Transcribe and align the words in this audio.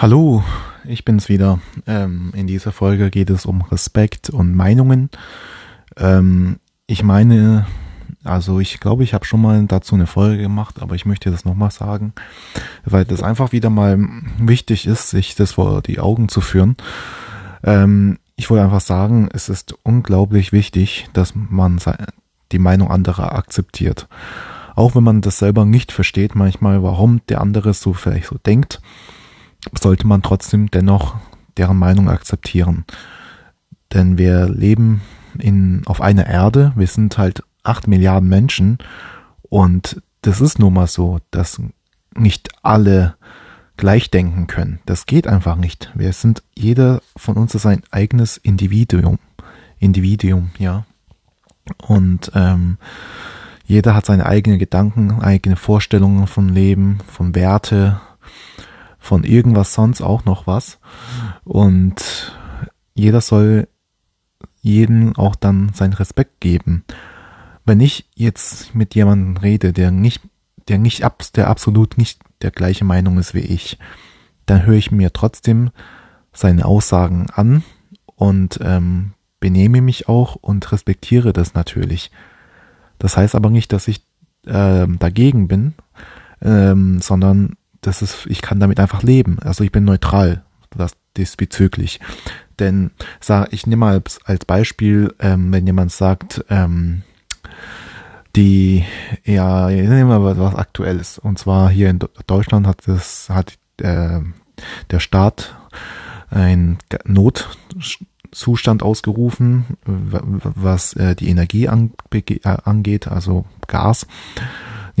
Hallo, 0.00 0.42
ich 0.84 1.04
bin's 1.04 1.28
wieder. 1.28 1.60
Ähm, 1.86 2.32
in 2.34 2.46
dieser 2.46 2.72
Folge 2.72 3.10
geht 3.10 3.28
es 3.28 3.44
um 3.44 3.60
Respekt 3.60 4.30
und 4.30 4.54
Meinungen. 4.54 5.10
Ähm, 5.98 6.58
ich 6.86 7.02
meine, 7.02 7.66
also 8.24 8.60
ich 8.60 8.80
glaube, 8.80 9.04
ich 9.04 9.12
habe 9.12 9.26
schon 9.26 9.42
mal 9.42 9.62
dazu 9.66 9.96
eine 9.96 10.06
Folge 10.06 10.40
gemacht, 10.40 10.80
aber 10.80 10.94
ich 10.94 11.04
möchte 11.04 11.30
das 11.30 11.44
nochmal 11.44 11.70
sagen, 11.70 12.14
weil 12.86 13.04
das 13.04 13.22
einfach 13.22 13.52
wieder 13.52 13.68
mal 13.68 13.98
wichtig 14.38 14.86
ist, 14.86 15.10
sich 15.10 15.34
das 15.34 15.52
vor 15.52 15.82
die 15.82 16.00
Augen 16.00 16.30
zu 16.30 16.40
führen. 16.40 16.76
Ähm, 17.62 18.18
ich 18.36 18.48
wollte 18.48 18.64
einfach 18.64 18.80
sagen, 18.80 19.28
es 19.34 19.50
ist 19.50 19.74
unglaublich 19.82 20.50
wichtig, 20.50 21.10
dass 21.12 21.34
man 21.34 21.78
die 22.52 22.58
Meinung 22.58 22.90
anderer 22.90 23.34
akzeptiert. 23.34 24.08
Auch 24.76 24.94
wenn 24.94 25.04
man 25.04 25.20
das 25.20 25.38
selber 25.38 25.66
nicht 25.66 25.92
versteht, 25.92 26.34
manchmal, 26.34 26.82
warum 26.82 27.20
der 27.28 27.42
andere 27.42 27.74
so 27.74 27.92
vielleicht 27.92 28.28
so 28.28 28.38
denkt 28.38 28.80
sollte 29.78 30.06
man 30.06 30.22
trotzdem 30.22 30.70
dennoch 30.70 31.16
deren 31.56 31.78
Meinung 31.78 32.08
akzeptieren. 32.08 32.84
Denn 33.92 34.18
wir 34.18 34.48
leben 34.48 35.02
in, 35.38 35.82
auf 35.86 36.00
einer 36.00 36.26
Erde, 36.26 36.72
wir 36.76 36.86
sind 36.86 37.18
halt 37.18 37.42
acht 37.62 37.88
Milliarden 37.88 38.28
Menschen 38.28 38.78
und 39.42 40.02
das 40.22 40.40
ist 40.40 40.58
nun 40.58 40.74
mal 40.74 40.86
so, 40.86 41.18
dass 41.30 41.60
nicht 42.16 42.50
alle 42.62 43.16
gleich 43.76 44.10
denken 44.10 44.46
können. 44.46 44.80
Das 44.86 45.06
geht 45.06 45.26
einfach 45.26 45.56
nicht. 45.56 45.90
Wir 45.94 46.12
sind, 46.12 46.42
jeder 46.54 47.00
von 47.16 47.36
uns 47.36 47.54
ist 47.54 47.66
ein 47.66 47.82
eigenes 47.90 48.36
Individuum. 48.36 49.18
Individuum, 49.78 50.50
ja. 50.58 50.84
Und 51.78 52.30
ähm, 52.34 52.76
jeder 53.64 53.94
hat 53.94 54.04
seine 54.04 54.26
eigenen 54.26 54.58
Gedanken, 54.58 55.22
eigene 55.22 55.56
Vorstellungen 55.56 56.26
von 56.26 56.48
Leben, 56.48 56.98
von 57.06 57.34
Werte, 57.34 58.00
von 59.00 59.24
irgendwas 59.24 59.74
sonst 59.74 60.02
auch 60.02 60.24
noch 60.24 60.46
was. 60.46 60.78
Und 61.42 62.36
jeder 62.94 63.20
soll 63.20 63.66
jedem 64.60 65.16
auch 65.16 65.34
dann 65.34 65.72
seinen 65.72 65.94
Respekt 65.94 66.40
geben. 66.40 66.84
Wenn 67.64 67.80
ich 67.80 68.08
jetzt 68.14 68.74
mit 68.74 68.94
jemandem 68.94 69.38
rede, 69.38 69.72
der 69.72 69.90
nicht, 69.90 70.20
der 70.68 70.78
nicht 70.78 71.02
ab, 71.02 71.22
der 71.34 71.48
absolut 71.48 71.98
nicht 71.98 72.20
der 72.42 72.50
gleiche 72.50 72.84
Meinung 72.84 73.18
ist 73.18 73.34
wie 73.34 73.40
ich, 73.40 73.78
dann 74.46 74.66
höre 74.66 74.76
ich 74.76 74.92
mir 74.92 75.12
trotzdem 75.12 75.70
seine 76.32 76.64
Aussagen 76.66 77.28
an 77.30 77.64
und 78.16 78.60
ähm, 78.62 79.12
benehme 79.40 79.80
mich 79.80 80.08
auch 80.08 80.36
und 80.36 80.70
respektiere 80.72 81.32
das 81.32 81.54
natürlich. 81.54 82.10
Das 82.98 83.16
heißt 83.16 83.34
aber 83.34 83.50
nicht, 83.50 83.72
dass 83.72 83.88
ich 83.88 84.04
äh, 84.46 84.86
dagegen 84.86 85.48
bin, 85.48 85.74
ähm, 86.42 87.00
sondern 87.00 87.56
das 87.80 88.02
ist, 88.02 88.26
ich 88.26 88.42
kann 88.42 88.60
damit 88.60 88.80
einfach 88.80 89.02
leben. 89.02 89.38
Also 89.40 89.64
ich 89.64 89.72
bin 89.72 89.84
neutral 89.84 90.42
das 90.76 90.92
diesbezüglich. 91.16 92.00
Denn 92.58 92.90
sag, 93.20 93.52
ich 93.52 93.66
nehme 93.66 93.80
mal 93.80 94.02
als, 94.24 94.44
Beispiel, 94.44 95.14
ähm, 95.18 95.52
wenn 95.52 95.66
jemand 95.66 95.92
sagt, 95.92 96.44
ähm, 96.50 97.02
die, 98.36 98.84
ja, 99.24 99.68
nehmen 99.68 100.08
wir 100.08 100.18
mal 100.18 100.38
was 100.38 100.54
Aktuelles. 100.54 101.18
Und 101.18 101.38
zwar 101.38 101.70
hier 101.70 101.90
in 101.90 101.98
Deutschland 102.26 102.66
hat 102.66 102.86
das, 102.86 103.28
hat 103.28 103.54
äh, 103.80 104.20
der 104.90 105.00
Staat 105.00 105.56
ein 106.28 106.78
Notzustand 107.04 108.82
ausgerufen, 108.82 109.64
was 109.84 110.92
äh, 110.92 111.16
die 111.16 111.28
Energie 111.28 111.68
angeht, 111.68 113.08
also 113.08 113.46
Gas. 113.66 114.06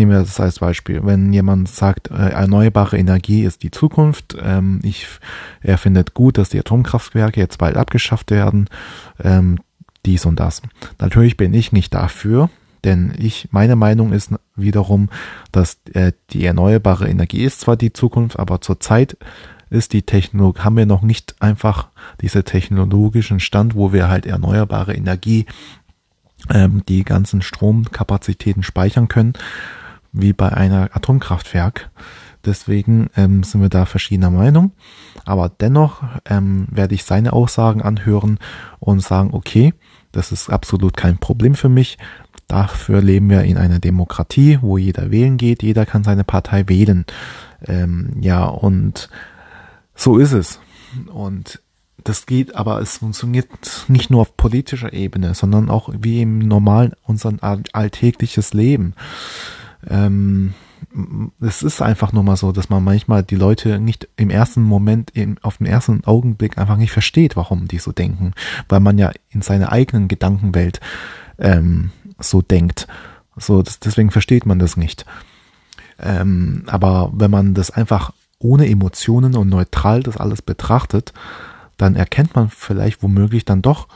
Nehmen 0.00 0.12
wir 0.12 0.20
das 0.20 0.40
als 0.40 0.60
Beispiel. 0.60 1.02
Wenn 1.04 1.30
jemand 1.30 1.68
sagt, 1.68 2.10
äh, 2.10 2.30
erneuerbare 2.30 2.96
Energie 2.96 3.42
ist 3.42 3.62
die 3.62 3.70
Zukunft, 3.70 4.34
ähm, 4.42 4.80
ich, 4.82 5.06
er 5.60 5.76
findet 5.76 6.14
gut, 6.14 6.38
dass 6.38 6.48
die 6.48 6.58
Atomkraftwerke 6.58 7.38
jetzt 7.38 7.58
bald 7.58 7.76
abgeschafft 7.76 8.30
werden, 8.30 8.68
ähm, 9.22 9.58
dies 10.06 10.24
und 10.24 10.40
das. 10.40 10.62
Natürlich 10.98 11.36
bin 11.36 11.52
ich 11.52 11.72
nicht 11.72 11.92
dafür, 11.92 12.48
denn 12.82 13.12
ich, 13.18 13.48
meine 13.50 13.76
Meinung 13.76 14.14
ist 14.14 14.32
wiederum, 14.56 15.10
dass 15.52 15.76
äh, 15.92 16.12
die 16.30 16.46
erneuerbare 16.46 17.06
Energie 17.06 17.44
ist 17.44 17.60
zwar 17.60 17.76
die 17.76 17.92
Zukunft, 17.92 18.38
aber 18.38 18.62
zurzeit 18.62 19.18
ist 19.68 19.92
die 19.92 20.04
Technologie, 20.04 20.60
haben 20.60 20.78
wir 20.78 20.86
noch 20.86 21.02
nicht 21.02 21.34
einfach 21.40 21.88
diese 22.22 22.42
technologischen 22.42 23.38
Stand, 23.38 23.74
wo 23.74 23.92
wir 23.92 24.08
halt 24.08 24.24
erneuerbare 24.24 24.94
Energie, 24.94 25.44
ähm, 26.48 26.84
die 26.88 27.04
ganzen 27.04 27.42
Stromkapazitäten 27.42 28.62
speichern 28.62 29.08
können 29.08 29.34
wie 30.12 30.32
bei 30.32 30.52
einer 30.52 30.90
Atomkraftwerk. 30.92 31.90
Deswegen 32.44 33.10
ähm, 33.16 33.42
sind 33.42 33.60
wir 33.60 33.68
da 33.68 33.84
verschiedener 33.84 34.30
Meinung. 34.30 34.72
Aber 35.24 35.48
dennoch 35.48 36.02
ähm, 36.24 36.66
werde 36.70 36.94
ich 36.94 37.04
seine 37.04 37.32
Aussagen 37.32 37.82
anhören 37.82 38.38
und 38.78 39.02
sagen, 39.02 39.30
okay, 39.32 39.74
das 40.12 40.32
ist 40.32 40.50
absolut 40.50 40.96
kein 40.96 41.18
Problem 41.18 41.54
für 41.54 41.68
mich. 41.68 41.98
Dafür 42.48 43.00
leben 43.00 43.30
wir 43.30 43.42
in 43.42 43.58
einer 43.58 43.78
Demokratie, 43.78 44.58
wo 44.60 44.76
jeder 44.78 45.10
wählen 45.10 45.36
geht, 45.36 45.62
jeder 45.62 45.86
kann 45.86 46.02
seine 46.02 46.24
Partei 46.24 46.68
wählen. 46.68 47.04
Ähm, 47.64 48.16
ja, 48.20 48.44
und 48.46 49.08
so 49.94 50.18
ist 50.18 50.32
es. 50.32 50.58
Und 51.12 51.60
das 52.02 52.26
geht, 52.26 52.56
aber 52.56 52.80
es 52.80 52.98
funktioniert 52.98 53.48
nicht 53.88 54.10
nur 54.10 54.22
auf 54.22 54.36
politischer 54.36 54.92
Ebene, 54.92 55.34
sondern 55.34 55.68
auch 55.68 55.90
wie 55.96 56.22
im 56.22 56.38
normalen, 56.38 56.94
unser 57.04 57.34
alltägliches 57.40 58.54
Leben 58.54 58.94
ähm, 59.88 60.54
es 61.40 61.62
ist 61.62 61.82
einfach 61.82 62.12
nur 62.12 62.22
mal 62.22 62.36
so, 62.36 62.52
dass 62.52 62.68
man 62.68 62.82
manchmal 62.82 63.22
die 63.22 63.36
Leute 63.36 63.78
nicht 63.78 64.08
im 64.16 64.30
ersten 64.30 64.62
Moment, 64.62 65.10
im, 65.14 65.36
auf 65.42 65.58
den 65.58 65.66
ersten 65.66 66.04
Augenblick 66.04 66.58
einfach 66.58 66.76
nicht 66.76 66.92
versteht, 66.92 67.36
warum 67.36 67.68
die 67.68 67.78
so 67.78 67.92
denken, 67.92 68.32
weil 68.68 68.80
man 68.80 68.98
ja 68.98 69.12
in 69.30 69.42
seiner 69.42 69.72
eigenen 69.72 70.08
Gedankenwelt 70.08 70.80
ähm, 71.38 71.90
so 72.18 72.42
denkt. 72.42 72.88
So, 73.36 73.62
das, 73.62 73.78
deswegen 73.78 74.10
versteht 74.10 74.46
man 74.46 74.58
das 74.58 74.76
nicht. 74.76 75.06
Ähm, 75.98 76.64
aber 76.66 77.10
wenn 77.14 77.30
man 77.30 77.54
das 77.54 77.70
einfach 77.70 78.12
ohne 78.38 78.68
Emotionen 78.68 79.36
und 79.36 79.48
neutral 79.48 80.02
das 80.02 80.16
alles 80.16 80.42
betrachtet, 80.42 81.12
dann 81.76 81.94
erkennt 81.94 82.34
man 82.34 82.48
vielleicht 82.48 83.02
womöglich 83.02 83.44
dann 83.44 83.62
doch, 83.62 83.88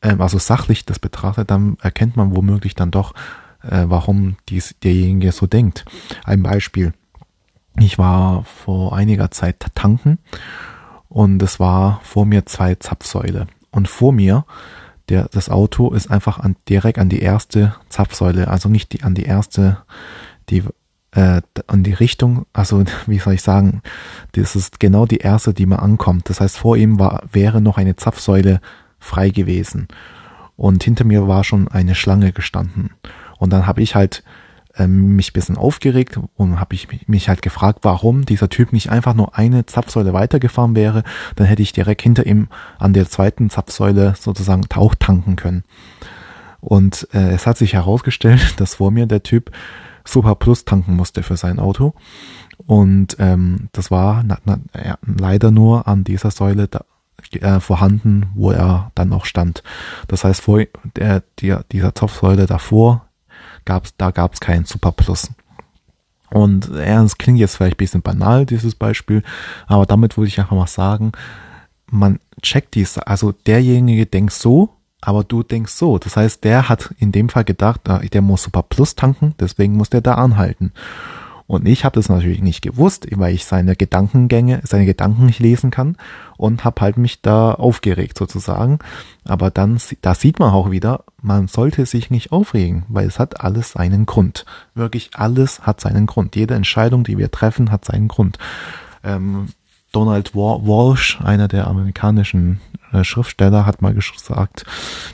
ähm, 0.00 0.20
also 0.20 0.38
sachlich 0.38 0.86
das 0.86 0.98
betrachtet, 0.98 1.50
dann 1.50 1.76
erkennt 1.82 2.16
man 2.16 2.34
womöglich 2.34 2.74
dann 2.74 2.90
doch, 2.90 3.14
äh, 3.62 3.84
warum 3.86 4.36
dies 4.48 4.74
derjenige 4.82 5.32
so 5.32 5.46
denkt. 5.46 5.84
Ein 6.24 6.42
Beispiel. 6.42 6.92
Ich 7.78 7.98
war 7.98 8.44
vor 8.44 8.96
einiger 8.96 9.30
Zeit 9.30 9.64
tanken 9.74 10.18
und 11.08 11.42
es 11.42 11.60
war 11.60 12.00
vor 12.02 12.26
mir 12.26 12.46
zwei 12.46 12.74
Zapfsäule. 12.74 13.46
Und 13.70 13.88
vor 13.88 14.12
mir, 14.12 14.44
der, 15.08 15.28
das 15.30 15.48
Auto 15.48 15.92
ist 15.92 16.10
einfach 16.10 16.38
an, 16.38 16.56
direkt 16.68 16.98
an 16.98 17.08
die 17.08 17.20
erste 17.20 17.74
Zapfsäule, 17.88 18.48
also 18.48 18.68
nicht 18.68 18.92
die, 18.92 19.02
an 19.02 19.14
die 19.14 19.24
erste, 19.24 19.78
die, 20.48 20.64
äh, 21.12 21.42
an 21.66 21.82
die 21.82 21.92
Richtung, 21.92 22.46
also 22.52 22.84
wie 23.06 23.18
soll 23.18 23.34
ich 23.34 23.42
sagen, 23.42 23.82
das 24.32 24.56
ist 24.56 24.80
genau 24.80 25.06
die 25.06 25.18
erste, 25.18 25.54
die 25.54 25.66
man 25.66 25.78
ankommt. 25.78 26.28
Das 26.28 26.40
heißt, 26.40 26.58
vor 26.58 26.76
ihm 26.76 26.98
war, 26.98 27.24
wäre 27.32 27.60
noch 27.60 27.78
eine 27.78 27.96
Zapfsäule 27.96 28.60
frei 28.98 29.30
gewesen. 29.30 29.88
Und 30.56 30.84
hinter 30.84 31.04
mir 31.04 31.26
war 31.26 31.42
schon 31.42 31.68
eine 31.68 31.94
Schlange 31.94 32.32
gestanden. 32.32 32.90
Und 33.40 33.52
dann 33.52 33.66
habe 33.66 33.82
ich 33.82 33.96
halt 33.96 34.22
ähm, 34.76 35.16
mich 35.16 35.32
bisschen 35.32 35.56
aufgeregt 35.56 36.18
und 36.36 36.60
habe 36.60 36.74
ich 36.74 37.08
mich 37.08 37.28
halt 37.28 37.42
gefragt, 37.42 37.80
warum 37.82 38.24
dieser 38.24 38.48
Typ 38.48 38.72
nicht 38.72 38.90
einfach 38.90 39.14
nur 39.14 39.36
eine 39.36 39.66
Zapfsäule 39.66 40.12
weitergefahren 40.12 40.76
wäre, 40.76 41.02
dann 41.34 41.46
hätte 41.46 41.62
ich 41.62 41.72
direkt 41.72 42.02
hinter 42.02 42.24
ihm 42.26 42.48
an 42.78 42.92
der 42.92 43.08
zweiten 43.08 43.50
Zapfsäule 43.50 44.14
sozusagen 44.18 44.68
Tauch 44.68 44.94
tanken 44.94 45.34
können. 45.34 45.64
Und 46.60 47.08
äh, 47.12 47.30
es 47.30 47.46
hat 47.46 47.58
sich 47.58 47.72
herausgestellt, 47.72 48.54
dass 48.60 48.76
vor 48.76 48.90
mir 48.90 49.06
der 49.06 49.22
Typ 49.22 49.50
Super 50.04 50.34
Plus 50.34 50.64
tanken 50.64 50.94
musste 50.94 51.22
für 51.22 51.36
sein 51.36 51.58
Auto. 51.58 51.94
Und 52.66 53.16
ähm, 53.18 53.68
das 53.72 53.90
war 53.90 54.22
na, 54.22 54.38
na, 54.44 54.58
ja, 54.74 54.98
leider 55.02 55.50
nur 55.50 55.88
an 55.88 56.04
dieser 56.04 56.30
Säule 56.30 56.68
da, 56.68 56.84
äh, 57.32 57.60
vorhanden, 57.60 58.30
wo 58.34 58.50
er 58.50 58.92
dann 58.94 59.12
auch 59.12 59.24
stand. 59.24 59.62
Das 60.08 60.24
heißt, 60.24 60.42
vor 60.42 60.62
der, 60.96 61.22
der, 61.40 61.64
dieser 61.70 61.94
Zapfsäule 61.94 62.46
davor 62.46 63.06
gab's, 63.70 63.94
da 63.96 64.10
gab 64.10 64.34
es 64.34 64.40
keinen 64.40 64.64
Super 64.64 64.90
Plus. 64.90 65.30
Und 66.30 66.70
ja, 66.74 67.02
es 67.04 67.18
klingt 67.18 67.38
jetzt 67.38 67.56
vielleicht 67.56 67.76
ein 67.76 67.84
bisschen 67.84 68.02
banal, 68.02 68.46
dieses 68.46 68.74
Beispiel, 68.74 69.22
aber 69.66 69.86
damit 69.86 70.16
würde 70.16 70.28
ich 70.28 70.40
einfach 70.40 70.56
mal 70.56 70.66
sagen, 70.66 71.12
man 71.90 72.18
checkt 72.42 72.74
dies, 72.74 72.98
also 72.98 73.32
derjenige 73.32 74.06
denkt 74.06 74.32
so, 74.32 74.70
aber 75.00 75.24
du 75.24 75.42
denkst 75.42 75.72
so. 75.72 75.98
Das 75.98 76.16
heißt, 76.16 76.42
der 76.44 76.68
hat 76.68 76.94
in 76.98 77.12
dem 77.12 77.28
Fall 77.28 77.44
gedacht, 77.44 77.88
ah, 77.88 77.98
der 78.00 78.22
muss 78.22 78.42
Super 78.42 78.62
Plus 78.64 78.96
tanken, 78.96 79.34
deswegen 79.38 79.76
muss 79.76 79.90
der 79.90 80.00
da 80.00 80.14
anhalten. 80.14 80.72
Und 81.50 81.66
ich 81.66 81.84
habe 81.84 81.96
das 81.96 82.08
natürlich 82.08 82.42
nicht 82.42 82.62
gewusst, 82.62 83.08
weil 83.10 83.34
ich 83.34 83.44
seine 83.44 83.74
Gedankengänge, 83.74 84.60
seine 84.62 84.86
Gedanken 84.86 85.26
nicht 85.26 85.40
lesen 85.40 85.72
kann 85.72 85.96
und 86.36 86.62
habe 86.64 86.80
halt 86.80 86.96
mich 86.96 87.22
da 87.22 87.54
aufgeregt 87.54 88.16
sozusagen. 88.16 88.78
Aber 89.24 89.50
dann, 89.50 89.80
da 90.00 90.14
sieht 90.14 90.38
man 90.38 90.52
auch 90.52 90.70
wieder, 90.70 91.02
man 91.20 91.48
sollte 91.48 91.86
sich 91.86 92.08
nicht 92.08 92.30
aufregen, 92.30 92.84
weil 92.86 93.08
es 93.08 93.18
hat 93.18 93.40
alles 93.40 93.72
seinen 93.72 94.06
Grund. 94.06 94.46
Wirklich 94.76 95.10
alles 95.14 95.62
hat 95.62 95.80
seinen 95.80 96.06
Grund. 96.06 96.36
Jede 96.36 96.54
Entscheidung, 96.54 97.02
die 97.02 97.18
wir 97.18 97.32
treffen, 97.32 97.72
hat 97.72 97.84
seinen 97.84 98.06
Grund. 98.06 98.38
Ähm, 99.02 99.48
Donald 99.90 100.36
Walsh, 100.36 101.20
einer 101.20 101.48
der 101.48 101.66
amerikanischen 101.66 102.60
äh, 102.92 103.02
Schriftsteller, 103.02 103.66
hat 103.66 103.82
mal 103.82 103.92
gesagt, 103.92 104.66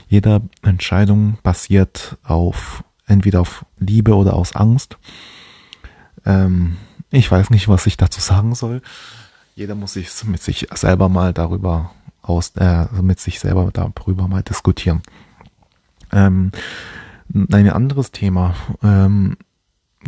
jede 0.07 0.43
Entscheidung 0.61 1.39
basiert 1.41 2.15
auf 2.23 2.83
entweder 3.07 3.41
auf 3.41 3.65
Liebe 3.79 4.13
oder 4.15 4.35
aus 4.35 4.55
Angst. 4.55 4.99
Ähm, 6.27 6.77
ich 7.09 7.31
weiß 7.31 7.49
nicht, 7.49 7.69
was 7.69 7.87
ich 7.87 7.97
dazu 7.97 8.19
sagen 8.19 8.53
soll. 8.53 8.81
Jeder 9.55 9.73
muss 9.73 9.93
sich 9.93 10.09
mit 10.25 10.43
sich 10.43 10.67
selber 10.75 11.09
mal 11.09 11.33
darüber 11.33 11.91
aus, 12.21 12.51
äh, 12.57 12.85
mit 13.01 13.19
sich 13.19 13.39
selber 13.39 13.71
darüber 13.71 14.27
mal 14.27 14.43
diskutieren. 14.43 15.01
Ähm, 16.11 16.51
ein 17.33 17.69
anderes 17.69 18.11
Thema, 18.11 18.55
ähm, 18.83 19.37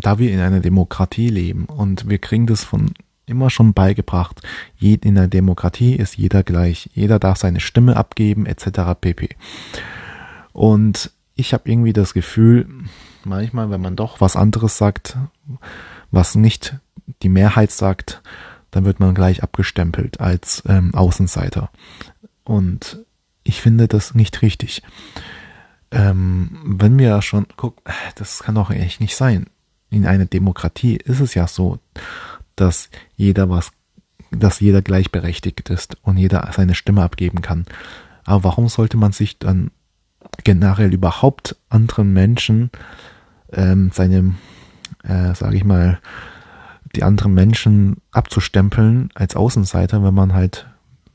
da 0.02 0.20
wir 0.20 0.32
in 0.32 0.40
einer 0.40 0.60
Demokratie 0.60 1.30
leben 1.30 1.66
und 1.66 2.08
wir 2.10 2.20
kriegen 2.20 2.48
das 2.48 2.64
von 2.64 2.92
immer 3.26 3.50
schon 3.50 3.74
beigebracht, 3.74 4.42
in 4.80 5.16
der 5.16 5.28
Demokratie 5.28 5.96
ist 5.96 6.18
jeder 6.18 6.44
gleich, 6.44 6.90
jeder 6.94 7.20
darf 7.20 7.38
seine 7.38 7.60
Stimme 7.60 7.96
abgeben, 7.96 8.46
etc. 8.46 8.96
pp. 9.00 9.30
Und 10.52 11.12
ich 11.36 11.54
habe 11.54 11.70
irgendwie 11.70 11.94
das 11.94 12.14
Gefühl, 12.14 12.68
manchmal, 13.24 13.70
wenn 13.70 13.82
man 13.82 13.96
doch 13.96 14.20
was 14.20 14.36
anderes 14.36 14.78
sagt, 14.78 15.18
was 16.12 16.36
nicht 16.36 16.78
die 17.22 17.30
Mehrheit 17.30 17.72
sagt, 17.72 18.22
dann 18.72 18.86
wird 18.86 19.00
man 19.00 19.16
gleich 19.16 19.44
abgestempelt 19.44 20.20
als 20.20 20.64
ähm, 20.68 20.94
Außenseiter. 20.94 21.70
Und 22.44 23.00
ich 23.44 23.62
finde 23.62 23.88
das 23.88 24.14
nicht 24.14 24.42
richtig. 24.42 24.84
Ähm, 25.92 26.60
wenn 26.64 26.98
wir 27.00 27.22
schon 27.22 27.48
gucken, 27.56 27.82
das 28.16 28.40
kann 28.40 28.56
doch 28.56 28.70
echt 28.70 29.02
nicht 29.02 29.16
sein. 29.16 29.48
In 29.90 30.06
einer 30.06 30.26
Demokratie 30.26 30.98
ist 30.98 31.20
es 31.20 31.34
ja 31.34 31.48
so, 31.48 31.80
dass 32.56 32.90
jeder 33.16 33.50
was, 33.50 33.72
dass 34.30 34.60
jeder 34.60 34.82
gleichberechtigt 34.82 35.70
ist 35.70 35.98
und 36.04 36.18
jeder 36.18 36.48
seine 36.56 36.76
Stimme 36.76 37.02
abgeben 37.02 37.42
kann. 37.42 37.66
Aber 38.24 38.44
warum 38.44 38.68
sollte 38.68 38.98
man 38.98 39.12
sich 39.12 39.40
dann 39.40 39.72
generell 40.44 40.94
überhaupt 40.94 41.56
anderen 41.70 42.14
Menschen 42.14 42.70
ähm, 43.52 43.90
seine, 43.92 44.36
äh, 45.04 45.34
sage 45.36 45.58
ich 45.58 45.64
mal, 45.64 46.00
die 46.96 47.04
anderen 47.04 47.34
Menschen 47.34 47.98
abzustempeln 48.12 49.10
als 49.14 49.36
Außenseiter, 49.36 50.04
wenn 50.04 50.14
man 50.14 50.34
halt, 50.34 50.68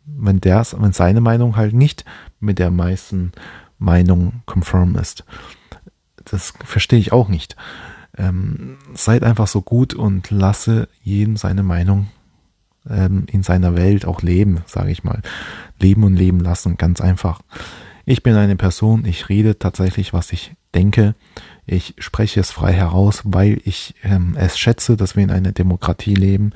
wenn 0.06 0.40
der, 0.40 0.64
wenn 0.76 0.92
seine 0.92 1.20
Meinung 1.20 1.56
halt 1.56 1.75
nicht 1.75 2.04
mit 2.40 2.58
der 2.58 2.70
meisten 2.70 3.32
Meinung 3.78 4.42
konform 4.46 4.96
ist. 4.96 5.25
Das 6.25 6.54
verstehe 6.64 6.98
ich 6.98 7.12
auch 7.12 7.28
nicht. 7.28 7.56
Ähm, 8.16 8.78
seid 8.94 9.25
einfach 9.25 9.48
so 9.48 9.60
gut 9.62 9.94
und 9.94 10.31
lasse 10.31 10.88
jedem 11.02 11.36
seine 11.36 11.64
Meinung 11.64 12.08
ähm, 12.88 13.25
in 13.31 13.42
seiner 13.42 13.76
Welt 13.76 14.06
auch 14.06 14.22
leben, 14.22 14.62
sage 14.66 14.90
ich 14.90 15.04
mal. 15.04 15.20
Leben 15.81 16.04
und 16.04 16.14
leben 16.14 16.40
lassen, 16.40 16.76
ganz 16.76 17.00
einfach. 17.00 17.40
Ich 18.06 18.22
bin 18.22 18.34
eine 18.36 18.56
Person, 18.56 19.04
ich 19.06 19.28
rede 19.28 19.58
tatsächlich, 19.58 20.12
was 20.12 20.32
ich 20.32 20.54
denke. 20.74 21.14
Ich 21.66 21.94
spreche 21.98 22.40
es 22.40 22.50
frei 22.50 22.72
heraus, 22.72 23.22
weil 23.24 23.60
ich 23.64 23.94
ähm, 24.02 24.34
es 24.38 24.58
schätze, 24.58 24.96
dass 24.96 25.16
wir 25.16 25.22
in 25.22 25.30
einer 25.30 25.52
Demokratie 25.52 26.14
leben. 26.14 26.52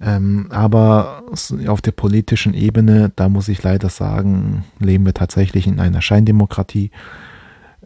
Ähm, 0.00 0.48
aber 0.50 1.22
auf 1.68 1.80
der 1.80 1.92
politischen 1.92 2.52
Ebene, 2.52 3.12
da 3.16 3.28
muss 3.28 3.48
ich 3.48 3.62
leider 3.62 3.88
sagen, 3.88 4.64
leben 4.78 5.06
wir 5.06 5.14
tatsächlich 5.14 5.66
in 5.66 5.80
einer 5.80 6.02
Scheindemokratie. 6.02 6.90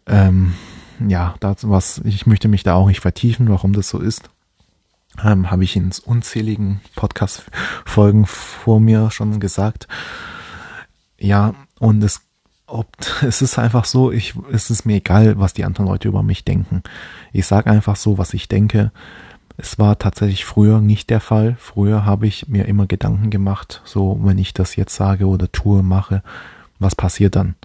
Ähm, 0.06 0.55
ja, 1.06 1.35
das 1.41 1.69
was, 1.69 2.00
ich 2.05 2.26
möchte 2.26 2.49
mich 2.49 2.62
da 2.62 2.75
auch 2.75 2.88
nicht 2.88 3.00
vertiefen, 3.00 3.49
warum 3.49 3.73
das 3.75 3.88
so 3.88 3.99
ist. 3.99 4.31
Ähm, 5.23 5.50
Habe 5.50 5.65
ich 5.65 5.76
in 5.76 5.91
unzähligen 6.05 6.81
Podcast-Folgen 6.97 8.26
vor 8.26 8.81
mir 8.81 9.11
schon 9.11 9.38
gesagt. 9.38 9.87
Ja, 11.19 11.55
und 11.79 12.03
es 12.03 12.23
ob 12.71 12.89
es 13.23 13.43
ist 13.43 13.59
einfach 13.59 13.85
so, 13.85 14.13
ich 14.13 14.35
es 14.53 14.71
ist 14.71 14.87
mir 14.87 14.97
egal, 14.97 15.39
was 15.39 15.53
die 15.53 15.65
anderen 15.65 15.87
Leute 15.87 16.09
über 16.09 16.23
mich 16.23 16.45
denken. 16.45 16.83
Ich 17.33 17.47
sage 17.47 17.71
einfach 17.71 17.97
so, 17.97 18.19
was 18.19 18.35
ich 18.35 18.49
denke. 18.49 18.93
Es 19.57 19.79
war 19.79 19.99
tatsächlich 19.99 20.47
früher 20.47 20.81
nicht 20.81 21.11
der 21.11 21.21
Fall. 21.21 21.57
Früher 21.59 22.07
habe 22.07 22.27
ich 22.27 22.49
mir 22.49 22.67
immer 22.67 22.87
Gedanken 22.87 23.29
gemacht, 23.31 23.83
so 23.85 24.19
wenn 24.23 24.39
ich 24.39 24.55
das 24.55 24.77
jetzt 24.77 24.95
sage 24.95 25.27
oder 25.27 25.53
tue, 25.53 25.83
mache, 25.83 26.23
was 26.79 26.97
passiert 26.97 27.37
dann? 27.37 27.57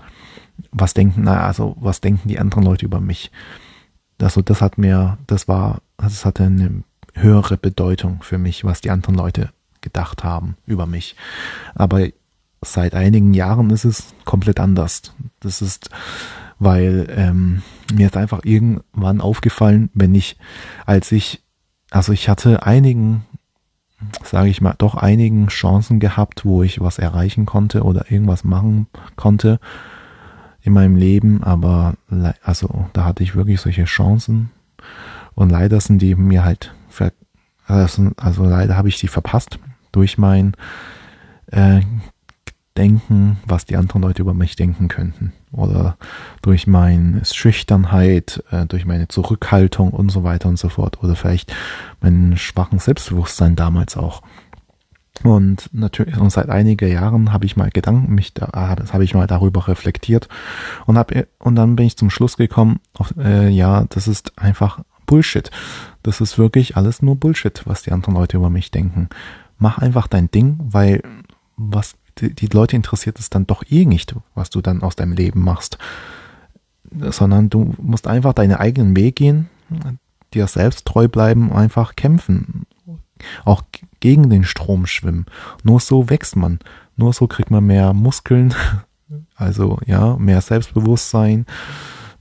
Was 0.72 0.94
denken, 0.94 1.22
na, 1.24 1.46
also 1.46 1.76
was 1.80 2.02
denken 2.02 2.28
die 2.28 2.40
anderen 2.40 2.66
Leute 2.66 2.86
über 2.86 3.00
mich? 3.00 3.32
Also 4.22 4.42
das 4.42 4.62
hat 4.62 4.78
mir, 4.78 5.18
das 5.28 5.48
war, 5.48 5.82
das 5.98 6.26
hatte 6.26 6.44
eine 6.44 6.84
höhere 7.14 7.58
Bedeutung 7.58 8.22
für 8.22 8.38
mich, 8.38 8.66
was 8.66 8.82
die 8.82 8.92
anderen 8.92 9.16
Leute 9.16 9.50
gedacht 9.82 10.24
haben 10.24 10.58
über 10.66 10.86
mich. 10.86 11.16
Aber 11.76 12.08
seit 12.66 12.96
einigen 12.96 13.34
Jahren 13.34 13.70
ist 13.70 13.86
es 13.86 14.14
komplett 14.26 14.60
anders. 14.60 15.14
Das 15.40 15.62
ist, 15.62 15.90
weil 16.60 17.08
ähm, 17.16 17.62
mir 17.94 18.08
ist 18.08 18.18
einfach 18.18 18.42
irgendwann 18.44 19.22
aufgefallen, 19.22 19.90
wenn 19.94 20.16
ich, 20.16 20.38
als 20.86 21.12
ich, 21.12 21.44
also 21.92 22.12
ich 22.12 22.30
hatte 22.30 22.66
einigen, 22.66 23.26
sage 24.24 24.50
ich 24.50 24.62
mal, 24.62 24.76
doch 24.78 24.96
einigen 24.96 25.48
Chancen 25.48 26.00
gehabt, 26.00 26.46
wo 26.46 26.64
ich 26.64 26.82
was 26.82 27.00
erreichen 27.00 27.46
konnte 27.46 27.84
oder 27.84 28.12
irgendwas 28.12 28.44
machen 28.44 28.88
konnte 29.16 29.60
in 30.62 30.74
meinem 30.74 30.96
Leben, 30.96 31.44
aber 31.44 31.94
also 32.42 32.90
da 32.94 33.06
hatte 33.06 33.24
ich 33.24 33.36
wirklich 33.36 33.62
solche 33.62 33.86
Chancen 33.86 34.50
und 35.36 35.52
leider 35.52 35.80
sind 35.80 36.02
die 36.02 36.16
mir 36.16 36.44
halt, 36.44 36.74
ver 36.90 37.12
also, 37.68 38.12
also 38.18 38.46
leider 38.46 38.76
habe 38.76 38.90
ich 38.90 38.98
sie 38.98 39.08
verpasst 39.08 39.60
durch 39.92 40.18
mein 40.18 40.54
äh, 41.52 41.82
denken, 42.78 43.38
was 43.46 43.66
die 43.66 43.78
anderen 43.78 44.02
Leute 44.02 44.22
über 44.22 44.34
mich 44.34 44.56
denken 44.56 44.88
könnten. 44.88 45.34
Oder 45.52 45.98
durch 46.42 46.68
meine 46.68 47.24
Schüchternheit, 47.24 48.44
äh, 48.52 48.66
durch 48.66 48.86
meine 48.86 49.08
Zurückhaltung 49.08 49.92
und 49.92 50.10
so 50.10 50.24
weiter 50.24 50.50
und 50.50 50.60
so 50.60 50.70
fort. 50.70 51.02
Oder 51.04 51.16
vielleicht 51.16 51.54
meinen 52.02 52.38
schwachen 52.38 52.80
Selbstbewusstsein 52.80 53.56
damals 53.56 53.96
auch. 53.96 54.22
Und 55.24 55.70
natürlich, 55.72 56.18
und 56.18 56.30
seit 56.30 56.50
einigen 56.50 56.92
Jahren 56.92 57.32
habe 57.32 57.46
ich 57.46 57.56
mal 57.56 57.70
Gedanken, 57.70 58.14
mich 58.14 58.34
da, 58.34 58.50
ah, 58.52 58.76
habe 58.92 59.04
ich 59.04 59.14
mal 59.14 59.28
darüber 59.28 59.68
reflektiert 59.68 60.28
und 60.86 60.98
habe, 60.98 61.28
und 61.40 61.56
dann 61.56 61.78
bin 61.78 61.86
ich 61.86 61.98
zum 61.98 62.10
Schluss 62.10 62.36
gekommen, 62.36 62.80
auf, 62.94 63.14
äh, 63.18 63.48
ja, 63.50 63.86
das 63.90 64.08
ist 64.10 64.38
einfach 64.38 64.82
Bullshit. 65.06 65.52
Das 66.04 66.20
ist 66.20 66.38
wirklich 66.38 66.76
alles 66.76 67.02
nur 67.02 67.16
Bullshit, 67.16 67.62
was 67.66 67.84
die 67.84 67.92
anderen 67.92 68.16
Leute 68.16 68.38
über 68.38 68.50
mich 68.50 68.72
denken. 68.72 69.10
Mach 69.58 69.78
einfach 69.78 70.08
dein 70.08 70.30
Ding, 70.30 70.60
weil 70.60 71.02
was 71.56 71.96
die, 72.18 72.34
die 72.34 72.48
Leute 72.48 72.76
interessiert 72.76 73.20
es 73.20 73.30
dann 73.30 73.48
doch 73.48 73.64
eh 73.70 73.86
nicht, 73.86 74.16
was 74.34 74.50
du 74.50 74.62
dann 74.62 74.84
aus 74.84 74.96
deinem 74.96 75.14
Leben 75.14 75.42
machst. 75.42 75.78
Sondern 76.92 77.50
du 77.50 77.76
musst 77.80 78.08
einfach 78.08 78.34
deinen 78.34 78.56
eigenen 78.56 78.96
Weg 78.96 79.18
gehen, 79.18 79.50
dir 80.34 80.48
selbst 80.48 80.86
treu 80.86 81.08
bleiben, 81.08 81.52
einfach 81.52 81.96
kämpfen. 81.96 82.66
Auch 83.44 83.64
gegen 84.00 84.30
den 84.30 84.44
Strom 84.44 84.86
schwimmen. 84.86 85.26
Nur 85.64 85.80
so 85.80 86.10
wächst 86.10 86.36
man. 86.36 86.60
Nur 86.96 87.14
so 87.14 87.28
kriegt 87.28 87.52
man 87.52 87.66
mehr 87.66 87.94
Muskeln, 87.94 88.54
also 89.36 89.80
ja, 89.86 90.16
mehr 90.18 90.42
Selbstbewusstsein, 90.42 91.46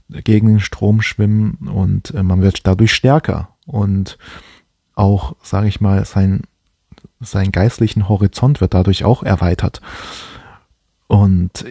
gegen 0.09 0.47
den 0.47 0.59
Strom 0.59 1.01
schwimmen 1.01 1.69
und 1.73 2.13
äh, 2.13 2.23
man 2.23 2.41
wird 2.41 2.67
dadurch 2.67 2.93
stärker 2.93 3.49
und 3.65 4.17
auch, 4.93 5.35
sage 5.41 5.67
ich 5.67 5.81
mal, 5.81 6.05
sein 6.05 6.43
sein 7.19 7.51
geistlichen 7.51 8.09
Horizont 8.09 8.61
wird 8.61 8.73
dadurch 8.73 9.03
auch 9.03 9.23
erweitert. 9.23 9.81
Und 11.07 11.65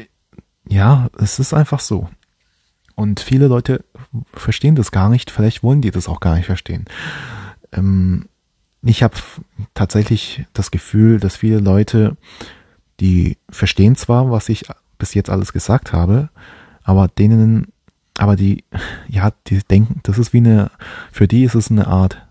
ja, 0.68 1.08
es 1.18 1.38
ist 1.38 1.52
einfach 1.52 1.80
so. 1.80 2.08
Und 2.94 3.20
viele 3.20 3.48
Leute 3.48 3.84
verstehen 4.32 4.76
das 4.76 4.92
gar 4.92 5.08
nicht, 5.08 5.30
vielleicht 5.30 5.62
wollen 5.62 5.82
die 5.82 5.90
das 5.90 6.08
auch 6.08 6.20
gar 6.20 6.36
nicht 6.36 6.46
verstehen. 6.46 6.84
Ähm, 7.72 8.28
ich 8.82 9.02
habe 9.02 9.16
tatsächlich 9.74 10.44
das 10.52 10.70
Gefühl, 10.70 11.18
dass 11.18 11.36
viele 11.36 11.58
Leute, 11.58 12.16
die 13.00 13.38
verstehen 13.50 13.96
zwar, 13.96 14.30
was 14.30 14.48
ich 14.48 14.66
bis 14.98 15.14
jetzt 15.14 15.30
alles 15.30 15.52
gesagt 15.52 15.92
habe, 15.92 16.28
aber 16.82 17.08
denen, 17.08 17.72
aber 18.18 18.36
die, 18.36 18.64
ja, 19.08 19.32
die 19.48 19.58
denken, 19.58 20.00
das 20.04 20.18
ist 20.18 20.32
wie 20.32 20.38
eine, 20.38 20.70
für 21.10 21.26
die 21.26 21.44
ist 21.44 21.54
es 21.54 21.70
eine 21.70 21.86
Art 21.86 22.24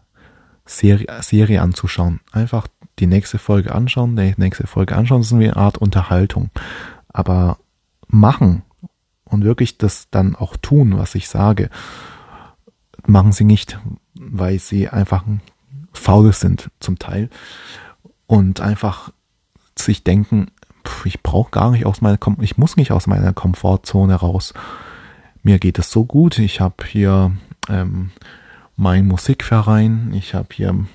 Serie, 0.66 1.08
Serie 1.22 1.62
anzuschauen. 1.62 2.22
Einfach 2.32 2.68
die 3.00 3.08
nächste 3.08 3.40
Folge 3.40 3.74
anschauen, 3.74 4.16
die 4.16 4.34
nächste 4.38 4.68
Folge 4.68 4.96
anschauen, 4.96 5.22
das 5.22 5.28
ist 5.28 5.34
eine 5.34 5.56
Art 5.56 5.78
Unterhaltung. 5.78 6.50
Aber 7.10 7.58
machen 8.08 8.64
und 9.26 9.44
wirklich 9.44 9.78
das 9.78 10.10
dann 10.12 10.36
auch 10.36 10.58
tun, 10.58 10.98
was 10.98 11.16
ich 11.16 11.28
sage, 11.28 11.70
machen 13.06 13.32
sie 13.32 13.44
nicht, 13.44 13.80
weil 14.14 14.60
sie 14.60 14.90
einfach 14.90 15.24
faul 15.92 16.34
sind 16.34 16.70
zum 16.80 17.00
Teil 17.00 17.30
und 18.28 18.62
einfach 18.62 19.12
sich 19.78 20.04
denken, 20.04 20.48
ich 21.06 21.24
brauche 21.24 21.52
gar 21.52 21.72
nicht 21.72 21.86
aus 21.86 22.02
meiner, 22.02 22.18
Kom 22.18 22.38
ich 22.42 22.58
muss 22.58 22.76
nicht 22.78 22.92
aus 22.92 23.08
meiner 23.08 23.34
Komfortzone 23.34 24.16
raus. 24.16 24.54
Mir 25.42 25.60
geht 25.60 25.80
es 25.80 25.92
so 25.92 26.06
gut. 26.06 26.40
Ich 26.40 26.62
habe 26.62 26.86
hier 26.86 27.32
ähm, 27.70 28.12
mein 28.84 29.08
Musikverein, 29.08 30.14
ich 30.14 30.36
habe 30.36 30.50
hier 30.52 30.86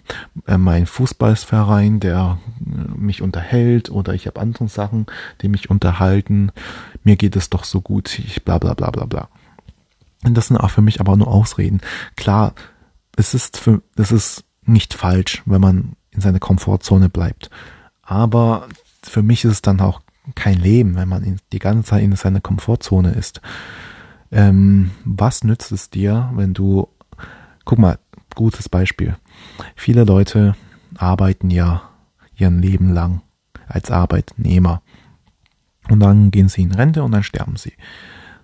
äh, 0.46 0.58
meinen 0.58 0.84
Fußballverein, 0.84 2.00
der 2.00 2.38
mich 2.60 3.22
unterhält 3.22 3.90
oder 3.90 4.12
ich 4.12 4.26
habe 4.26 4.40
andere 4.40 4.68
Sachen, 4.68 5.06
die 5.40 5.48
mich 5.48 5.70
unterhalten. 5.70 6.52
Mir 7.02 7.16
geht 7.16 7.34
es 7.34 7.48
doch 7.48 7.64
so 7.64 7.80
gut, 7.80 8.18
ich 8.18 8.44
bla 8.44 8.58
bla 8.58 8.74
bla 8.74 8.90
bla 8.90 9.06
bla. 9.06 9.28
Und 10.22 10.34
das 10.34 10.48
sind 10.48 10.58
auch 10.58 10.70
für 10.70 10.82
mich 10.82 11.00
aber 11.00 11.16
nur 11.16 11.28
Ausreden. 11.28 11.80
Klar, 12.14 12.54
es 13.16 13.32
ist 13.32 13.56
für, 13.56 13.80
es 13.96 14.12
ist 14.12 14.44
nicht 14.64 14.92
falsch, 14.92 15.42
wenn 15.46 15.62
man 15.62 15.96
in 16.10 16.20
seiner 16.20 16.40
Komfortzone 16.40 17.08
bleibt. 17.08 17.48
Aber 18.02 18.68
für 19.02 19.22
mich 19.22 19.46
ist 19.46 19.52
es 19.52 19.62
dann 19.62 19.80
auch 19.80 20.02
kein 20.34 20.60
Leben, 20.60 20.94
wenn 20.96 21.08
man 21.08 21.40
die 21.52 21.58
ganze 21.58 21.88
Zeit 21.88 22.02
in 22.02 22.14
seiner 22.16 22.42
Komfortzone 22.42 23.12
ist. 23.12 23.40
Ähm, 24.30 24.90
was 25.06 25.42
nützt 25.42 25.72
es 25.72 25.88
dir, 25.88 26.30
wenn 26.34 26.52
du, 26.52 26.88
guck 27.68 27.78
mal, 27.78 27.98
gutes 28.34 28.70
Beispiel. 28.70 29.16
Viele 29.76 30.04
Leute 30.04 30.56
arbeiten 30.96 31.50
ja 31.50 31.82
ihren 32.34 32.62
Leben 32.62 32.94
lang 32.94 33.20
als 33.66 33.90
Arbeitnehmer. 33.90 34.80
Und 35.90 36.00
dann 36.00 36.30
gehen 36.30 36.48
sie 36.48 36.62
in 36.62 36.72
Rente 36.72 37.02
und 37.02 37.12
dann 37.12 37.22
sterben 37.22 37.56
sie. 37.56 37.74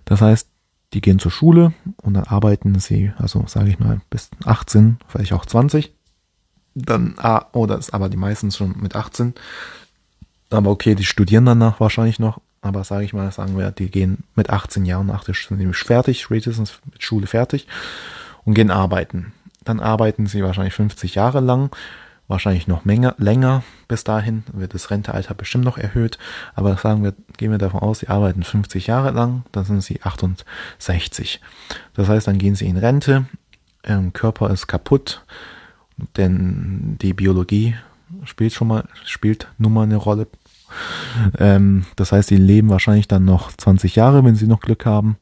Das 0.05 0.21
heißt, 0.21 0.47
die 0.93 1.01
gehen 1.01 1.17
zur 1.17 1.31
Schule 1.31 1.73
und 1.97 2.13
dann 2.13 2.25
arbeiten 2.25 2.77
sie, 2.79 3.13
also 3.17 3.43
sage 3.47 3.69
ich 3.69 3.79
mal, 3.79 3.99
bis 4.11 4.29
18, 4.45 4.99
vielleicht 5.07 5.33
auch 5.33 5.47
20. 5.47 5.91
Dann, 6.75 7.15
ah, 7.17 7.47
oder 7.53 7.75
oh, 7.75 7.79
ist 7.79 7.95
aber 7.95 8.09
die 8.09 8.17
meisten 8.17 8.51
schon 8.51 8.75
mit 8.79 8.95
18. 8.95 9.33
Aber 10.51 10.69
okay, 10.69 10.93
die 10.93 11.03
studieren 11.03 11.47
danach 11.47 11.79
wahrscheinlich 11.79 12.19
noch. 12.19 12.41
Aber 12.61 12.83
sage 12.83 13.05
ich 13.05 13.13
mal, 13.13 13.31
sagen 13.31 13.57
wir, 13.57 13.71
die 13.71 13.89
gehen 13.89 14.23
mit 14.35 14.51
18 14.51 14.85
Jahren 14.85 15.07
nach 15.07 15.23
der 15.23 15.33
Schule 15.33 15.59
nämlich 15.59 15.79
fertig, 15.79 16.21
spätestens 16.21 16.79
mit 16.91 17.01
Schule 17.03 17.25
fertig 17.25 17.67
und 18.45 18.53
gehen 18.53 18.71
arbeiten. 18.71 19.33
Dann 19.63 19.79
arbeiten 19.79 20.27
sie 20.27 20.43
wahrscheinlich 20.43 20.73
50 20.75 21.15
Jahre 21.15 21.39
lang 21.39 21.71
wahrscheinlich 22.27 22.67
noch 22.67 22.85
länger, 22.85 23.15
länger 23.17 23.63
bis 23.87 24.03
dahin 24.03 24.43
wird 24.51 24.73
das 24.73 24.89
Rentealter 24.89 25.33
bestimmt 25.33 25.63
noch 25.63 25.77
erhöht, 25.77 26.17
aber 26.55 26.75
sagen 26.77 27.03
wir, 27.03 27.13
gehen 27.37 27.51
wir 27.51 27.57
davon 27.57 27.81
aus, 27.81 27.99
sie 27.99 28.07
arbeiten 28.07 28.43
50 28.43 28.87
Jahre 28.87 29.11
lang, 29.11 29.43
dann 29.51 29.65
sind 29.65 29.83
sie 29.83 30.01
68. 30.01 31.39
Das 31.93 32.07
heißt, 32.09 32.27
dann 32.27 32.37
gehen 32.37 32.55
sie 32.55 32.67
in 32.67 32.77
Rente, 32.77 33.25
ähm, 33.83 34.13
Körper 34.13 34.49
ist 34.49 34.67
kaputt, 34.67 35.23
denn 36.17 36.97
die 37.01 37.13
Biologie 37.13 37.75
spielt 38.23 38.53
schon 38.53 38.67
mal, 38.67 38.85
spielt 39.05 39.47
nun 39.57 39.73
mal 39.73 39.83
eine 39.83 39.97
Rolle. 39.97 40.27
Ähm, 41.37 41.85
das 41.95 42.11
heißt, 42.11 42.29
sie 42.29 42.37
leben 42.37 42.69
wahrscheinlich 42.69 43.07
dann 43.07 43.23
noch 43.23 43.51
20 43.51 43.95
Jahre, 43.95 44.25
wenn 44.25 44.35
sie 44.35 44.47
noch 44.47 44.61
Glück 44.61 44.85
haben. 44.85 45.17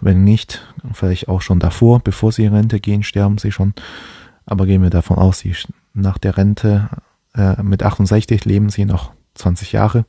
Wenn 0.00 0.24
nicht, 0.24 0.66
vielleicht 0.92 1.28
auch 1.28 1.40
schon 1.40 1.58
davor, 1.58 2.00
bevor 2.00 2.32
sie 2.32 2.44
in 2.44 2.54
Rente 2.54 2.80
gehen, 2.80 3.02
sterben 3.02 3.38
sie 3.38 3.52
schon. 3.52 3.74
Aber 4.44 4.66
gehen 4.66 4.82
wir 4.82 4.90
davon 4.90 5.18
aus, 5.18 5.40
sie 5.40 5.54
nach 5.94 6.18
der 6.18 6.36
Rente 6.36 6.88
äh, 7.34 7.62
mit 7.62 7.82
68 7.82 8.44
leben 8.44 8.70
sie 8.70 8.84
noch 8.84 9.12
20 9.34 9.72
Jahre. 9.72 10.04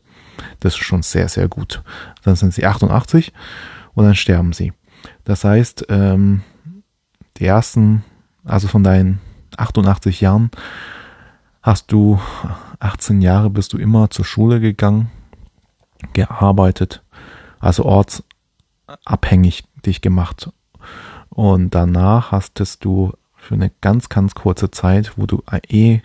Das 0.60 0.74
ist 0.74 0.84
schon 0.84 1.02
sehr, 1.02 1.30
sehr 1.30 1.48
gut. 1.48 1.84
Dann 2.24 2.36
sind 2.36 2.54
sie 2.54 2.66
88 2.66 3.34
und 3.94 4.06
dann 4.06 4.16
sterben 4.16 4.54
sie. 4.54 4.74
Das 5.24 5.44
heißt, 5.44 5.88
ähm, 5.90 6.42
die 7.38 7.46
ersten, 7.46 8.04
also 8.44 8.68
von 8.68 8.84
deinen 8.84 9.20
88 9.58 10.22
Jahren, 10.22 10.52
hast 11.62 11.92
du 11.92 12.20
18 12.80 13.22
Jahre 13.22 13.50
bist 13.50 13.74
du 13.74 13.78
immer 13.78 14.10
zur 14.10 14.26
Schule 14.26 14.60
gegangen, 14.60 15.10
gearbeitet, 16.14 17.04
also 17.60 17.86
ortsabhängig 17.86 19.67
dich 19.88 20.02
gemacht. 20.02 20.52
Und 21.30 21.76
danach 21.76 22.32
hastest 22.32 22.86
du 22.86 23.14
für 23.36 23.56
eine 23.56 23.72
ganz, 23.82 24.10
ganz 24.10 24.36
kurze 24.36 24.72
Zeit, 24.72 25.14
wo 25.18 25.26
du 25.26 25.44
eh 25.70 26.02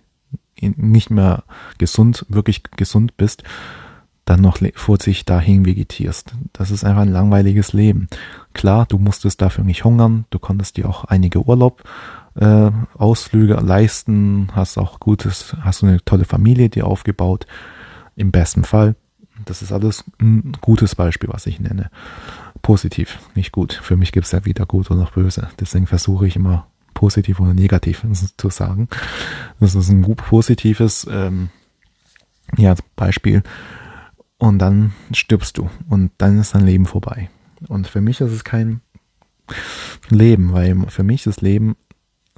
nicht 0.61 1.11
mehr 1.11 1.45
gesund, 1.79 2.25
wirklich 2.29 2.63
gesund 2.77 3.17
bist, 3.17 3.43
dann 4.25 4.41
noch 4.41 4.59
vor 4.75 4.99
sich 5.01 5.25
dahin 5.25 5.67
vegetierst. 5.67 6.35
Das 6.53 6.71
ist 6.71 6.85
einfach 6.85 7.03
ein 7.03 7.11
langweiliges 7.11 7.73
Leben. 7.73 8.07
Klar, 8.53 8.87
du 8.87 8.99
musstest 8.99 9.43
dafür 9.43 9.65
nicht 9.65 9.85
hungern, 9.85 10.27
du 10.31 10.39
konntest 10.39 10.77
dir 10.77 10.89
auch 10.89 11.05
einige 11.05 11.45
Urlaub 11.45 11.83
äh, 12.35 12.71
Ausflüge 12.97 13.55
leisten, 13.55 14.49
hast 14.53 14.79
auch 14.79 15.01
gutes, 15.01 15.57
hast 15.61 15.83
du 15.83 15.87
eine 15.87 16.05
tolle 16.05 16.25
Familie 16.25 16.69
dir 16.69 16.87
aufgebaut, 16.87 17.47
im 18.17 18.31
besten 18.31 18.65
Fall. 18.65 18.95
Das 19.45 19.63
ist 19.63 19.73
alles 19.73 20.05
ein 20.21 20.53
gutes 20.61 20.95
Beispiel, 20.95 21.31
was 21.33 21.47
ich 21.47 21.61
nenne. 21.61 21.91
Positiv, 22.63 23.19
nicht 23.35 23.53
gut. 23.53 23.73
Für 23.73 23.97
mich 23.97 24.13
gibt 24.13 24.27
es 24.27 24.33
ja 24.33 24.45
weder 24.45 24.67
gut 24.67 24.91
oder 24.91 25.09
böse. 25.15 25.49
Deswegen 25.59 25.87
versuche 25.87 26.27
ich 26.27 26.37
immer 26.37 26.67
positiv 26.95 27.41
oder 27.41 27.55
negativ 27.55 28.05
zu 28.37 28.51
sagen. 28.51 28.89
Das 29.61 29.75
ist 29.75 29.89
ein 29.89 30.03
gut 30.03 30.19
positives 30.19 31.07
ähm, 31.11 31.51
ja, 32.57 32.75
Beispiel. 32.97 33.43
Und 34.39 34.59
dann 34.59 34.93
stirbst 35.13 35.59
du 35.59 35.71
und 35.89 36.11
dann 36.19 36.39
ist 36.41 36.55
dein 36.55 36.67
Leben 36.67 36.87
vorbei. 36.87 37.31
Und 37.69 37.87
für 37.87 38.01
mich 38.01 38.21
ist 38.21 38.33
es 38.33 38.43
kein 38.43 38.81
Leben, 40.09 40.53
weil 40.53 40.87
für 40.89 41.05
mich 41.05 41.27
ist 41.27 41.43
Leben 41.43 41.77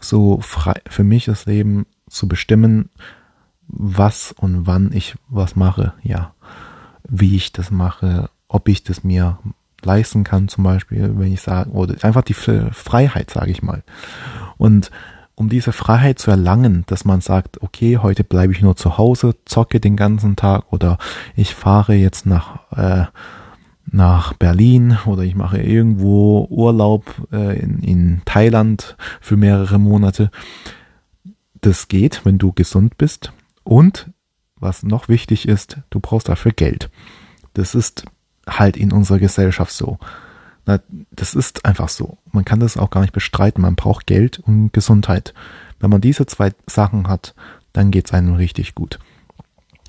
so 0.01 0.41
frei, 0.41 0.81
für 0.89 1.05
mich 1.05 1.29
ist 1.29 1.47
Leben 1.47 1.87
zu 2.09 2.29
bestimmen, 2.29 2.91
was 3.67 4.33
und 4.33 4.67
wann 4.67 4.93
ich 4.93 5.15
was 5.29 5.57
mache, 5.57 5.95
ja, 6.03 6.35
wie 7.09 7.37
ich 7.37 7.53
das 7.53 7.71
mache, 7.71 8.31
ob 8.49 8.69
ich 8.69 8.83
das 8.83 9.05
mir 9.05 9.39
leisten 9.83 10.25
kann, 10.25 10.49
zum 10.49 10.65
Beispiel, 10.65 11.13
wenn 11.17 11.33
ich 11.33 11.43
sage, 11.43 11.71
oder 11.71 11.95
einfach 12.03 12.23
die 12.23 12.35
Freiheit, 12.35 13.31
sage 13.31 13.51
ich 13.51 13.63
mal. 13.63 13.83
Und 14.57 14.91
um 15.35 15.49
diese 15.49 15.73
Freiheit 15.73 16.19
zu 16.19 16.31
erlangen, 16.31 16.85
dass 16.87 17.05
man 17.05 17.21
sagt, 17.21 17.61
okay, 17.63 17.99
heute 17.99 18.25
bleibe 18.25 18.53
ich 18.53 18.63
nur 18.63 18.77
zu 18.77 18.99
Hause, 18.99 19.35
zocke 19.45 19.81
den 19.81 19.97
ganzen 19.97 20.37
Tag 20.37 20.73
oder 20.73 20.99
ich 21.35 21.55
fahre 21.55 21.95
jetzt 21.95 22.25
nach 22.25 22.61
äh, 22.77 23.07
nach 23.87 24.33
Berlin 24.33 24.99
oder 25.07 25.23
ich 25.23 25.35
mache 25.35 25.61
irgendwo 25.61 26.47
Urlaub 26.51 27.05
äh, 27.33 27.59
in, 27.59 27.81
in 27.81 28.23
Thailand 28.25 28.97
für 29.21 29.37
mehrere 29.37 29.79
Monate. 29.79 30.31
Das 31.61 31.89
geht, 31.89 32.25
wenn 32.25 32.39
du 32.39 32.53
gesund 32.53 32.99
bist. 32.99 33.33
Und 33.63 34.11
was 34.57 34.83
noch 34.83 35.09
wichtig 35.09 35.49
ist, 35.49 35.79
du 35.91 36.01
brauchst 36.01 36.29
dafür 36.29 36.53
Geld. 36.53 36.91
Das 37.55 37.75
ist 37.75 38.05
halt 38.49 38.77
in 38.77 38.93
unserer 38.93 39.19
Gesellschaft 39.19 39.73
so. 39.73 39.99
Das 41.11 41.35
ist 41.35 41.67
einfach 41.67 41.89
so. 41.89 42.19
Man 42.33 42.45
kann 42.45 42.61
das 42.61 42.77
auch 42.77 42.91
gar 42.91 43.03
nicht 43.03 43.13
bestreiten. 43.13 43.63
Man 43.63 43.77
braucht 43.77 44.07
Geld 44.07 44.39
und 44.39 44.73
Gesundheit. 44.73 45.35
Wenn 45.79 45.91
man 45.91 46.01
diese 46.01 46.27
zwei 46.27 46.53
Sachen 46.67 47.09
hat, 47.09 47.35
dann 47.73 47.91
geht's 47.91 48.13
einem 48.13 48.35
richtig 48.35 48.75
gut. 48.75 48.99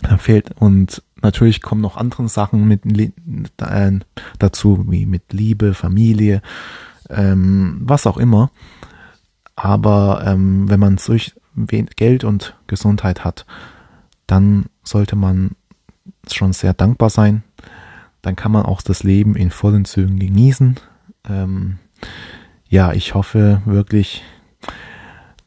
Da 0.02 0.18
fehlt 0.18 0.52
und 0.60 1.02
natürlich 1.22 1.62
kommen 1.62 1.82
noch 1.82 1.96
andere 1.96 2.28
Sachen 2.28 2.68
mit 2.68 2.86
äh, 2.86 4.00
dazu, 4.38 4.86
wie 4.90 5.06
mit 5.06 5.32
Liebe, 5.32 5.74
Familie, 5.74 6.42
ähm, 7.10 7.78
was 7.82 8.06
auch 8.06 8.18
immer. 8.18 8.52
Aber 9.56 10.24
ähm, 10.26 10.70
wenn 10.70 10.80
man 10.80 10.98
solch 10.98 11.36
Geld 11.56 12.26
und 12.26 12.58
Gesundheit 12.68 13.24
hat, 13.24 13.46
dann 14.28 14.66
sollte 14.84 15.16
man 15.16 15.52
schon 16.32 16.54
sehr 16.54 16.74
dankbar 16.74 17.10
sein 17.10 17.44
dann 18.26 18.36
kann 18.36 18.52
man 18.52 18.66
auch 18.66 18.82
das 18.82 19.04
Leben 19.04 19.36
in 19.36 19.52
vollen 19.52 19.86
Zügen 19.86 20.18
genießen. 20.18 20.78
Ähm, 21.30 21.78
ja, 22.68 22.92
ich 22.92 23.14
hoffe 23.14 23.62
wirklich, 23.66 24.24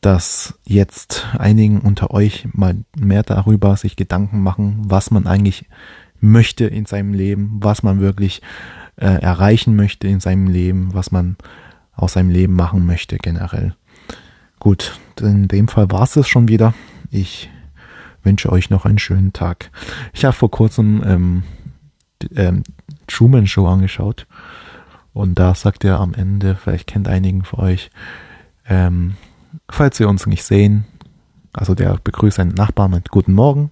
dass 0.01 0.55
jetzt 0.65 1.27
einigen 1.37 1.81
unter 1.81 2.13
euch 2.13 2.47
mal 2.53 2.77
mehr 2.97 3.25
darüber 3.25 3.77
sich 3.77 3.97
Gedanken 3.97 4.43
machen, 4.45 4.83
was 4.85 5.11
man 5.11 5.27
eigentlich 5.27 5.67
möchte 6.21 6.67
in 6.67 6.87
seinem 6.87 7.15
Leben, 7.15 7.57
was 7.61 7.83
man 7.83 8.01
wirklich 8.01 8.43
äh, 8.95 9.21
erreichen 9.23 9.75
möchte 9.75 10.07
in 10.07 10.21
seinem 10.21 10.47
Leben, 10.47 10.95
was 10.95 11.11
man 11.11 11.37
aus 11.95 12.13
seinem 12.13 12.31
Leben 12.31 12.55
machen 12.55 12.87
möchte 12.87 13.17
generell. 13.19 13.75
Gut, 14.61 15.01
in 15.21 15.49
dem 15.49 15.67
Fall 15.67 15.91
war 15.91 16.05
es 16.05 16.29
schon 16.29 16.47
wieder. 16.47 16.75
Ich 17.11 17.51
wünsche 18.23 18.51
euch 18.51 18.71
noch 18.71 18.85
einen 18.85 18.99
schönen 18.99 19.33
Tag. 19.33 19.71
Ich 20.13 20.25
habe 20.25 20.35
vor 20.35 20.51
kurzem 20.51 21.03
ähm, 21.05 21.43
ähm, 22.35 22.63
Truman 23.07 23.47
Show 23.47 23.67
angeschaut. 23.67 24.27
Und 25.13 25.39
da 25.39 25.55
sagt 25.55 25.85
er 25.85 26.01
am 26.01 26.15
Ende, 26.15 26.55
vielleicht 26.55 26.87
kennt 26.87 27.09
einigen 27.09 27.45
von 27.45 27.61
euch, 27.61 27.91
ähm, 28.69 29.17
falls 29.69 29.99
wir 29.99 30.09
uns 30.09 30.27
nicht 30.27 30.45
sehen, 30.45 30.85
also 31.53 31.75
der 31.75 31.99
begrüßt 32.03 32.37
seinen 32.37 32.55
Nachbarn 32.55 32.93
mit 32.93 33.11
Guten 33.11 33.33
Morgen. 33.33 33.71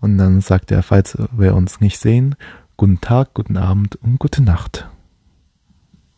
Und 0.00 0.18
dann 0.18 0.40
sagt 0.40 0.70
er, 0.70 0.82
falls 0.82 1.16
wir 1.32 1.54
uns 1.54 1.80
nicht 1.80 1.98
sehen, 1.98 2.34
guten 2.76 3.00
Tag, 3.00 3.34
guten 3.34 3.56
Abend 3.56 3.96
und 3.96 4.18
gute 4.18 4.42
Nacht. 4.42 4.88